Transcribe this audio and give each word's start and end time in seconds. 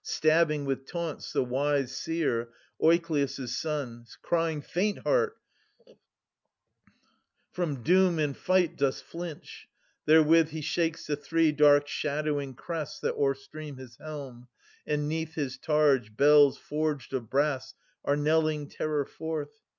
Stabbing 0.03 0.65
with 0.65 0.87
taunts 0.87 1.31
the 1.31 1.43
wise 1.43 1.95
seer, 1.95 2.49
Oikleus* 2.81 3.47
son. 3.49 4.05
Crying, 4.23 4.59
* 4.61 4.61
Faint 4.63 4.97
heart, 5.03 5.37
from 7.51 7.83
doom 7.83 8.17
and 8.17 8.35
fight 8.35 8.77
dost 8.77 9.03
flinch!» 9.03 9.67
Therewith 10.07 10.49
he 10.49 10.61
shakes 10.61 11.05
the 11.05 11.15
three 11.15 11.51
dark 11.51 11.87
shadowing 11.87 12.55
crests 12.55 12.99
That 13.01 13.13
overstream 13.15 13.77
his 13.77 13.97
helm: 13.97 14.47
and 14.87 15.07
'neath 15.07 15.35
his 15.35 15.59
targe 15.59 16.17
Bells 16.17 16.57
forged 16.57 17.13
of 17.13 17.29
brass 17.29 17.75
are 18.03 18.15
knelling 18.17 18.69
terror 18.75 19.05
forth. 19.05 19.61